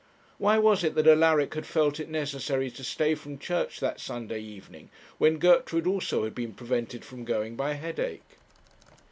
Why 0.39 0.57
was 0.57 0.83
it 0.83 0.95
that 0.95 1.05
Alaric 1.05 1.53
had 1.53 1.67
felt 1.67 1.99
it 1.99 2.09
necessary 2.09 2.71
to 2.71 2.83
stay 2.83 3.13
from 3.13 3.37
church 3.37 3.79
that 3.81 3.99
Sunday 3.99 4.39
evening 4.39 4.89
when 5.19 5.37
Gertrude 5.37 5.85
also 5.85 6.23
had 6.23 6.33
been 6.33 6.55
prevented 6.55 7.05
from 7.05 7.23
going 7.23 7.55
by 7.55 7.69
a 7.73 7.75
headache? 7.75 8.23